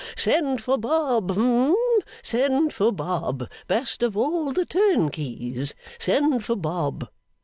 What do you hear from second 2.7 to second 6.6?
for Bob best of all the turnkeys send for